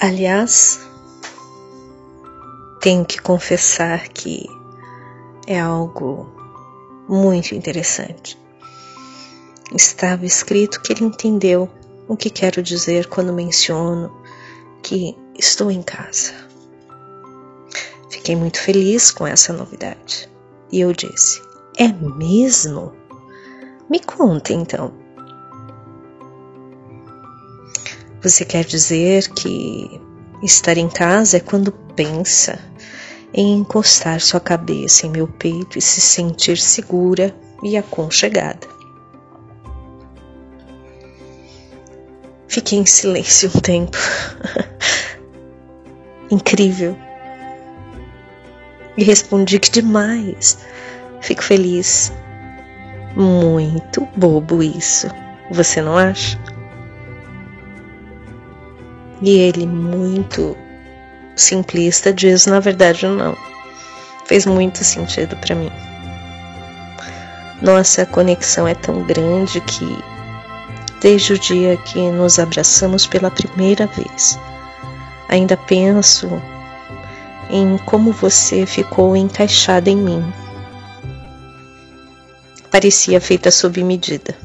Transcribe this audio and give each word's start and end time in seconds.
Aliás, 0.00 0.78
tenho 2.80 3.04
que 3.04 3.20
confessar 3.20 4.06
que 4.08 4.46
é 5.44 5.58
algo 5.58 6.32
muito 7.08 7.52
interessante. 7.52 8.38
Estava 9.74 10.24
escrito 10.24 10.80
que 10.80 10.92
ele 10.92 11.04
entendeu 11.04 11.68
o 12.06 12.16
que 12.16 12.30
quero 12.30 12.62
dizer 12.62 13.08
quando 13.08 13.32
menciono 13.32 14.10
que 14.84 15.16
estou 15.36 15.68
em 15.68 15.82
casa. 15.82 16.32
Fiquei 18.08 18.36
muito 18.36 18.60
feliz 18.60 19.10
com 19.10 19.26
essa 19.26 19.52
novidade 19.52 20.30
e 20.70 20.80
eu 20.80 20.92
disse: 20.92 21.42
É 21.76 21.88
mesmo? 21.88 22.92
Me 23.90 23.98
conta 23.98 24.52
então. 24.52 25.07
Você 28.22 28.44
quer 28.44 28.64
dizer 28.64 29.28
que 29.28 30.00
estar 30.42 30.76
em 30.76 30.88
casa 30.88 31.36
é 31.36 31.40
quando 31.40 31.72
pensa 31.72 32.58
em 33.32 33.58
encostar 33.58 34.20
sua 34.20 34.40
cabeça 34.40 35.06
em 35.06 35.10
meu 35.10 35.28
peito 35.28 35.78
e 35.78 35.80
se 35.80 36.00
sentir 36.00 36.58
segura 36.58 37.34
e 37.62 37.76
aconchegada. 37.76 38.66
Fiquei 42.48 42.78
em 42.78 42.86
silêncio 42.86 43.50
um 43.54 43.60
tempo. 43.60 43.96
Incrível. 46.30 46.96
E 48.96 49.04
respondi 49.04 49.60
que 49.60 49.70
demais. 49.70 50.58
Fico 51.20 51.42
feliz. 51.42 52.12
Muito 53.14 54.08
bobo 54.16 54.62
isso. 54.62 55.08
Você 55.52 55.80
não 55.80 55.96
acha? 55.96 56.38
E 59.20 59.30
ele, 59.38 59.66
muito 59.66 60.56
simplista, 61.34 62.12
diz: 62.12 62.46
na 62.46 62.60
verdade, 62.60 63.06
não. 63.06 63.36
Fez 64.26 64.44
muito 64.44 64.84
sentido 64.84 65.36
para 65.36 65.54
mim. 65.54 65.72
Nossa 67.62 68.06
conexão 68.06 68.68
é 68.68 68.74
tão 68.74 69.02
grande 69.04 69.60
que, 69.62 69.98
desde 71.00 71.32
o 71.32 71.38
dia 71.38 71.76
que 71.78 71.98
nos 71.98 72.38
abraçamos 72.38 73.06
pela 73.06 73.30
primeira 73.30 73.86
vez, 73.86 74.38
ainda 75.28 75.56
penso 75.56 76.28
em 77.50 77.78
como 77.78 78.12
você 78.12 78.66
ficou 78.66 79.16
encaixada 79.16 79.90
em 79.90 79.96
mim. 79.96 80.32
Parecia 82.70 83.20
feita 83.20 83.50
sob 83.50 83.82
medida. 83.82 84.36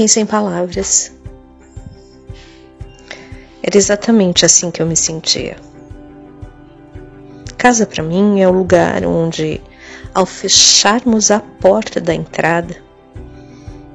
Fiquei 0.00 0.08
sem 0.08 0.24
palavras. 0.24 1.12
Era 3.62 3.76
exatamente 3.76 4.46
assim 4.46 4.70
que 4.70 4.80
eu 4.80 4.86
me 4.86 4.96
sentia. 4.96 5.58
Casa 7.58 7.84
para 7.84 8.02
mim 8.02 8.40
é 8.40 8.48
o 8.48 8.50
lugar 8.50 9.04
onde, 9.04 9.60
ao 10.14 10.24
fecharmos 10.24 11.30
a 11.30 11.40
porta 11.40 12.00
da 12.00 12.14
entrada, 12.14 12.74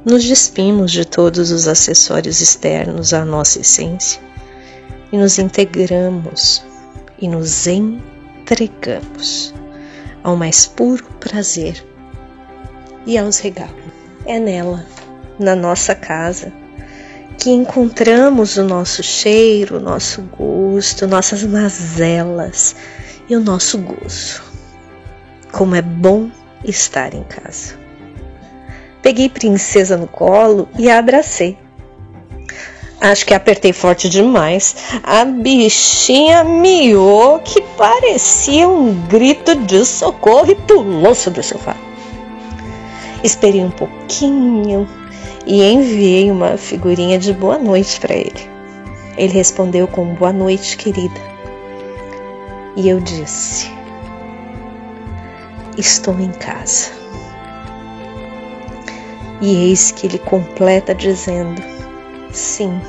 nos 0.05 0.23
despimos 0.23 0.91
de 0.91 1.05
todos 1.05 1.49
os 1.49 1.67
acessórios 1.67 2.39
externos 2.39 3.11
à 3.11 3.25
nossa 3.25 3.61
essência 3.61 4.21
e 5.11 5.17
nos 5.17 5.39
integramos 5.39 6.63
e 7.17 7.27
nos 7.27 7.65
entregamos 7.65 9.55
ao 10.23 10.35
mais 10.35 10.67
puro 10.67 11.03
prazer 11.19 11.83
e 13.07 13.17
aos 13.17 13.39
regalos. 13.39 13.73
É 14.27 14.39
nela 14.39 14.85
na 15.39 15.55
nossa 15.55 15.93
casa, 15.93 16.51
que 17.37 17.49
encontramos 17.49 18.57
o 18.57 18.63
nosso 18.63 19.03
cheiro, 19.03 19.77
o 19.77 19.81
nosso 19.81 20.21
gosto, 20.21 21.07
nossas 21.07 21.43
mazelas 21.43 22.75
e 23.29 23.35
o 23.35 23.39
nosso 23.39 23.77
gozo. 23.77 24.43
Como 25.51 25.75
é 25.75 25.81
bom 25.81 26.29
estar 26.63 27.13
em 27.13 27.23
casa. 27.23 27.75
Peguei 29.01 29.29
princesa 29.29 29.97
no 29.97 30.07
colo 30.07 30.67
e 30.77 30.89
a 30.89 30.97
abracei. 30.97 31.57
Acho 32.99 33.25
que 33.25 33.33
apertei 33.33 33.71
forte 33.71 34.09
demais. 34.09 34.75
A 35.03 35.25
bichinha 35.25 36.43
miou 36.43 37.39
que 37.39 37.61
parecia 37.77 38.67
um 38.67 38.93
grito 39.07 39.53
de 39.55 39.85
socorro 39.85 40.49
e 40.51 40.55
pulou 40.55 41.13
sobre 41.13 41.41
o 41.41 41.43
sofá. 41.43 41.75
Esperei 43.23 43.61
um 43.61 43.69
pouquinho, 43.69 44.87
e 45.45 45.63
enviei 45.63 46.31
uma 46.31 46.57
figurinha 46.57 47.19
de 47.19 47.33
boa 47.33 47.57
noite 47.57 47.99
para 47.99 48.15
ele. 48.15 48.49
Ele 49.17 49.33
respondeu 49.33 49.87
com 49.87 50.13
boa 50.13 50.33
noite, 50.33 50.75
querida. 50.75 51.19
E 52.75 52.89
eu 52.89 52.99
disse: 52.99 53.71
Estou 55.77 56.19
em 56.19 56.31
casa. 56.31 56.91
E 59.41 59.69
eis 59.69 59.91
que 59.91 60.07
ele 60.07 60.19
completa 60.19 60.93
dizendo: 60.93 61.61
Sim, 62.31 62.81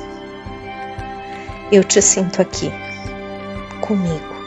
eu 1.71 1.83
te 1.83 2.01
sinto 2.01 2.41
aqui, 2.41 2.71
comigo 3.81 4.37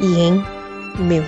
e 0.00 0.20
em 0.20 0.44
meu. 0.98 1.24